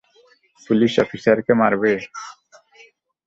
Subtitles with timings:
[0.67, 1.91] Police অফিসারকে মারবে?